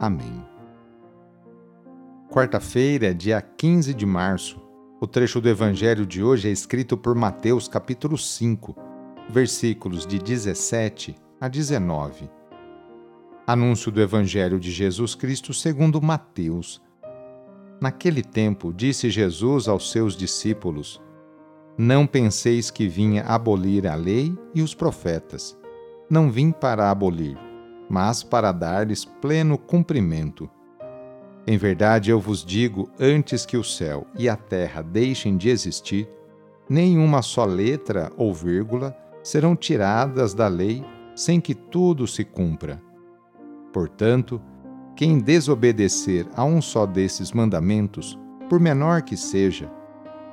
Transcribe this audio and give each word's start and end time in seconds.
Amém. 0.00 0.42
Quarta-feira, 2.30 3.14
dia 3.14 3.38
15 3.42 3.92
de 3.92 4.06
março. 4.06 4.58
O 4.98 5.06
trecho 5.06 5.42
do 5.42 5.48
evangelho 5.48 6.06
de 6.06 6.22
hoje 6.22 6.48
é 6.48 6.50
escrito 6.50 6.96
por 6.96 7.14
Mateus, 7.14 7.68
capítulo 7.68 8.16
5, 8.16 8.74
versículos 9.28 10.06
de 10.06 10.18
17 10.18 11.14
a 11.38 11.48
19. 11.48 12.30
Anúncio 13.46 13.92
do 13.92 14.00
evangelho 14.00 14.58
de 14.58 14.70
Jesus 14.70 15.14
Cristo 15.14 15.52
segundo 15.52 16.00
Mateus. 16.00 16.80
Naquele 17.78 18.22
tempo, 18.22 18.72
disse 18.72 19.10
Jesus 19.10 19.68
aos 19.68 19.92
seus 19.92 20.16
discípulos: 20.16 20.98
Não 21.76 22.06
penseis 22.06 22.70
que 22.70 22.88
vinha 22.88 23.22
abolir 23.24 23.86
a 23.86 23.96
lei 23.96 24.34
e 24.54 24.62
os 24.62 24.74
profetas. 24.74 25.58
Não 26.08 26.30
vim 26.30 26.52
para 26.52 26.90
abolir, 26.90 27.38
mas 27.90 28.22
para 28.22 28.52
dar-lhes 28.52 29.04
pleno 29.04 29.58
cumprimento. 29.58 30.48
Em 31.44 31.58
verdade 31.58 32.10
eu 32.10 32.20
vos 32.20 32.44
digo: 32.44 32.88
antes 33.00 33.44
que 33.44 33.56
o 33.56 33.64
céu 33.64 34.06
e 34.16 34.28
a 34.28 34.36
terra 34.36 34.80
deixem 34.80 35.36
de 35.36 35.50
existir, 35.50 36.08
nenhuma 36.68 37.20
só 37.20 37.44
letra 37.44 38.12
ou 38.16 38.32
vírgula 38.32 38.96
serão 39.24 39.56
tiradas 39.56 40.32
da 40.32 40.46
lei 40.46 40.84
sem 41.16 41.40
que 41.40 41.54
tudo 41.54 42.06
se 42.06 42.24
cumpra. 42.24 42.80
Portanto, 43.72 44.40
quem 44.94 45.18
desobedecer 45.18 46.26
a 46.36 46.44
um 46.44 46.62
só 46.62 46.86
desses 46.86 47.32
mandamentos, 47.32 48.16
por 48.48 48.60
menor 48.60 49.02
que 49.02 49.16
seja, 49.16 49.70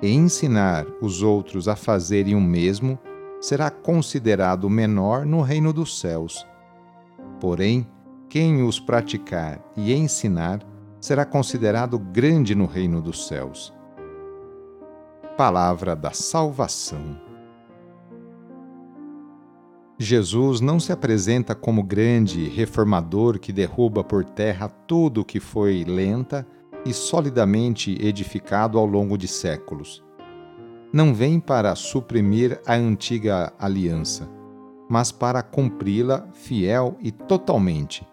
e 0.02 0.12
ensinar 0.12 0.86
os 1.02 1.24
outros 1.24 1.68
a 1.68 1.76
fazerem 1.76 2.36
o 2.36 2.42
mesmo, 2.42 3.00
será 3.42 3.72
considerado 3.72 4.70
menor 4.70 5.26
no 5.26 5.42
reino 5.42 5.74
dos 5.74 6.00
céus 6.00 6.46
Porém, 7.40 7.88
quem 8.30 8.64
os 8.64 8.80
praticar 8.80 9.64
e 9.76 9.94
ensinar 9.94 10.60
será 11.00 11.26
considerado 11.26 11.98
grande 11.98 12.54
no 12.56 12.66
reino 12.66 13.02
dos 13.02 13.28
céus. 13.28 13.74
Palavra 15.38 15.96
da 15.96 16.12
Salvação. 16.12 17.22
Jesus 20.00 20.62
não 20.62 20.80
se 20.80 20.92
apresenta 20.92 21.56
como 21.56 21.82
grande 21.82 22.48
reformador 22.50 23.40
que 23.40 23.54
derruba 23.54 24.04
por 24.04 24.24
terra 24.24 24.68
tudo 24.68 25.22
o 25.22 25.26
que 25.26 25.40
foi 25.40 25.84
lenta 25.84 26.46
e 26.86 26.94
solidamente 26.94 27.98
edificado 28.00 28.78
ao 28.78 28.86
longo 28.86 29.18
de 29.18 29.28
séculos. 29.28 30.04
Não 30.94 31.14
vem 31.14 31.40
para 31.40 31.74
suprimir 31.76 32.62
a 32.66 32.76
antiga 32.76 33.52
aliança 33.58 34.37
mas 34.90 35.12
para 35.12 35.42
cumpri-la 35.42 36.28
fiel 36.34 36.96
e 37.00 37.12
totalmente. 37.12 38.08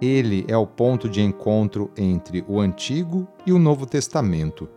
Ele 0.00 0.44
é 0.48 0.56
o 0.56 0.66
ponto 0.66 1.08
de 1.08 1.20
encontro 1.20 1.90
entre 1.96 2.44
o 2.48 2.58
Antigo 2.58 3.28
e 3.46 3.52
o 3.52 3.58
Novo 3.58 3.84
Testamento. 3.86 4.68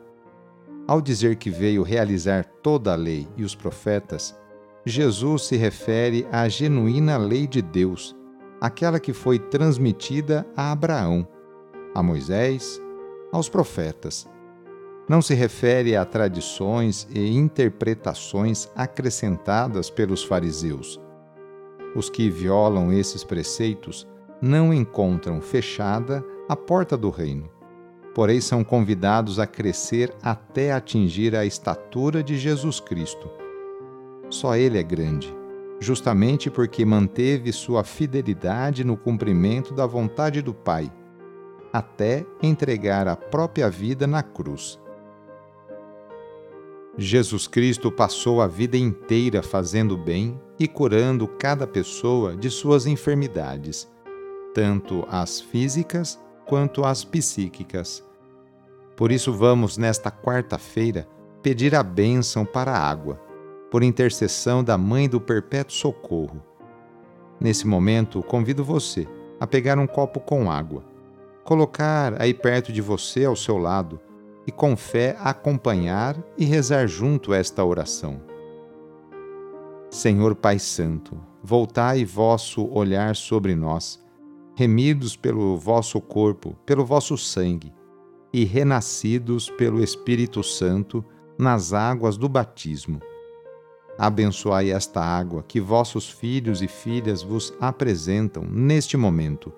Ao 0.86 1.02
dizer 1.02 1.38
que 1.38 1.50
veio 1.50 1.82
realizar 1.82 2.46
toda 2.62 2.92
a 2.92 2.96
lei 2.96 3.28
e 3.38 3.44
os 3.44 3.56
profetas, 3.56 4.38
Jesus 4.86 5.46
se 5.46 5.56
refere 5.56 6.28
à 6.30 6.48
genuína 6.50 7.18
lei 7.18 7.48
de 7.48 7.62
Deus, 7.62 8.14
aquela 8.60 9.00
que 9.00 9.14
foi 9.14 9.40
transmitida 9.40 10.46
a 10.58 10.74
Abraão, 10.74 11.26
a 11.96 12.04
Moisés, 12.04 12.82
aos 13.32 13.48
profetas 13.48 14.28
não 15.08 15.22
se 15.22 15.34
refere 15.34 15.96
a 15.96 16.06
tradições 16.06 17.08
e 17.14 17.36
interpretações 17.36 18.70
acrescentadas 18.76 19.90
pelos 19.90 20.24
fariseus. 20.24 21.00
Os 21.96 22.10
que 22.10 22.30
violam 22.30 22.92
esses 22.92 23.24
preceitos 23.24 24.08
não 24.42 24.74
encontram 24.74 25.42
fechada 25.42 26.24
a 26.50 26.56
porta 26.56 26.98
do 26.98 27.10
reino, 27.10 27.50
porém 28.16 28.42
são 28.42 28.64
convidados 28.64 29.40
a 29.40 29.48
crescer 29.48 30.14
até 30.22 30.72
atingir 30.72 31.36
a 31.36 31.46
estatura 31.46 32.24
de 32.24 32.38
Jesus 32.38 32.80
Cristo. 32.80 33.30
Só 34.30 34.56
Ele 34.56 34.78
é 34.78 34.84
grande, 34.84 35.34
justamente 35.80 36.50
porque 36.50 36.84
manteve 36.86 37.52
sua 37.52 37.84
fidelidade 37.84 38.84
no 38.84 38.98
cumprimento 38.98 39.74
da 39.74 39.86
vontade 39.86 40.42
do 40.42 40.54
Pai, 40.54 40.92
até 41.72 42.26
entregar 42.42 43.08
a 43.08 43.16
própria 43.16 43.70
vida 43.70 44.08
na 44.08 44.24
cruz. 44.24 44.80
Jesus 46.98 47.48
Cristo 47.48 47.92
passou 47.92 48.40
a 48.40 48.48
vida 48.48 48.78
inteira 48.78 49.42
fazendo 49.42 49.98
bem 49.98 50.40
e 50.60 50.68
curando 50.68 51.28
cada 51.28 51.66
pessoa 51.66 52.36
de 52.36 52.52
suas 52.52 52.86
enfermidades, 52.86 53.92
tanto 54.54 55.04
as 55.10 55.42
físicas 55.42 56.20
quanto 56.46 56.86
as 56.86 57.04
psíquicas. 57.04 58.06
Por 58.96 59.12
isso, 59.12 59.34
vamos, 59.34 59.76
nesta 59.76 60.12
quarta-feira, 60.12 61.08
pedir 61.42 61.74
a 61.74 61.82
bênção 61.82 62.46
para 62.46 62.72
a 62.72 62.90
água, 62.90 63.20
por 63.72 63.82
intercessão 63.82 64.64
da 64.64 64.78
Mãe 64.78 65.10
do 65.10 65.20
Perpétuo 65.20 65.76
Socorro. 65.76 66.44
Nesse 67.40 67.66
momento, 67.66 68.22
convido 68.22 68.64
você 68.64 69.08
a 69.40 69.48
pegar 69.48 69.80
um 69.80 69.88
copo 69.88 70.20
com 70.20 70.52
água, 70.52 70.86
colocar 71.44 72.22
aí 72.22 72.36
perto 72.36 72.72
de 72.72 72.82
você, 72.82 73.26
ao 73.26 73.36
seu 73.36 73.58
lado, 73.58 74.00
e 74.46 74.52
com 74.52 74.76
fé 74.76 75.16
acompanhar 75.20 76.18
e 76.38 76.46
rezar 76.46 76.88
junto 76.88 77.34
esta 77.34 77.64
oração. 77.64 78.22
Senhor 79.90 80.36
Pai 80.36 80.60
Santo, 80.60 81.20
voltai 81.44 82.04
vosso 82.04 82.68
olhar 82.72 83.16
sobre 83.16 83.56
nós, 83.56 84.04
remidos 84.56 85.16
pelo 85.16 85.58
vosso 85.58 86.02
corpo, 86.02 86.56
pelo 86.66 86.86
vosso 86.86 87.18
sangue, 87.18 87.74
e 88.34 88.44
renascidos 88.44 89.50
pelo 89.52 89.84
Espírito 89.84 90.42
Santo 90.42 91.06
nas 91.38 91.72
águas 91.72 92.18
do 92.18 92.28
batismo. 92.28 93.00
Abençoai 93.98 94.72
esta 94.72 95.02
água 95.02 95.44
que 95.44 95.62
vossos 95.62 96.10
filhos 96.10 96.64
e 96.64 96.68
filhas 96.68 97.22
vos 97.22 97.54
apresentam 97.62 98.44
neste 98.44 98.98
momento 98.98 99.54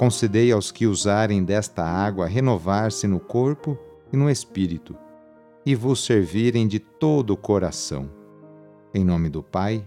Concedei 0.00 0.50
aos 0.50 0.72
que 0.72 0.86
usarem 0.86 1.44
desta 1.44 1.84
água 1.84 2.26
renovar-se 2.26 3.06
no 3.06 3.20
corpo 3.20 3.76
e 4.10 4.16
no 4.16 4.30
espírito, 4.30 4.96
e 5.66 5.74
vos 5.74 6.02
servirem 6.02 6.66
de 6.66 6.78
todo 6.78 7.34
o 7.34 7.36
coração. 7.36 8.08
Em 8.94 9.04
nome 9.04 9.28
do 9.28 9.42
Pai, 9.42 9.86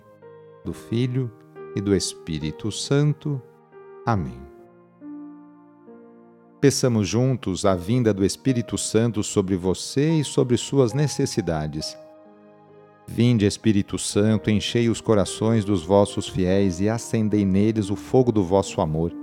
do 0.63 0.71
Filho 0.71 1.31
e 1.75 1.81
do 1.81 1.95
Espírito 1.95 2.71
Santo. 2.71 3.41
Amém. 4.05 4.39
Peçamos 6.61 7.07
juntos 7.07 7.65
a 7.65 7.73
vinda 7.73 8.13
do 8.13 8.23
Espírito 8.23 8.77
Santo 8.77 9.23
sobre 9.23 9.55
você 9.55 10.11
e 10.11 10.23
sobre 10.23 10.57
suas 10.57 10.93
necessidades. 10.93 11.97
Vinde, 13.07 13.47
Espírito 13.47 13.97
Santo, 13.97 14.51
enchei 14.51 14.89
os 14.89 15.01
corações 15.01 15.65
dos 15.65 15.83
vossos 15.83 16.27
fiéis 16.29 16.79
e 16.79 16.87
acendei 16.87 17.43
neles 17.43 17.89
o 17.89 17.95
fogo 17.95 18.31
do 18.31 18.43
vosso 18.43 18.79
amor. 18.79 19.22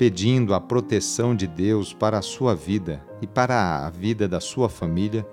Pedindo 0.00 0.54
a 0.54 0.60
proteção 0.62 1.36
de 1.36 1.46
Deus 1.46 1.92
para 1.92 2.16
a 2.16 2.22
sua 2.22 2.54
vida 2.54 3.06
e 3.20 3.26
para 3.26 3.84
a 3.84 3.90
vida 3.90 4.26
da 4.26 4.40
sua 4.40 4.66
família, 4.66 5.26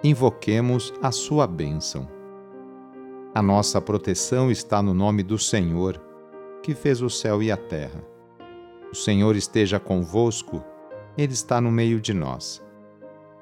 invoquemos 0.00 0.94
a 1.02 1.10
sua 1.10 1.44
bênção. 1.44 2.08
A 3.34 3.42
nossa 3.42 3.80
proteção 3.80 4.48
está 4.48 4.80
no 4.80 4.94
nome 4.94 5.24
do 5.24 5.36
Senhor, 5.40 6.00
que 6.62 6.72
fez 6.72 7.02
o 7.02 7.10
céu 7.10 7.42
e 7.42 7.50
a 7.50 7.56
terra. 7.56 8.00
O 8.92 8.94
Senhor 8.94 9.34
esteja 9.34 9.80
convosco 9.80 10.62
ele 11.18 11.32
está 11.32 11.60
no 11.60 11.72
meio 11.72 12.00
de 12.00 12.14
nós. 12.14 12.62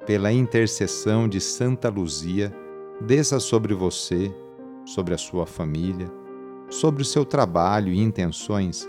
Pela 0.07 0.33
intercessão 0.33 1.29
de 1.29 1.43
Santa 1.43 1.91
Luzia, 1.91 2.57
desça 3.03 3.39
sobre 3.39 3.75
você, 3.75 4.35
sobre 4.87 5.13
a 5.13 5.19
sua 5.19 5.45
família, 5.45 6.11
sobre 6.71 7.03
o 7.03 7.05
seu 7.05 7.27
trabalho 7.27 7.93
e 7.93 8.01
intenções, 8.01 8.89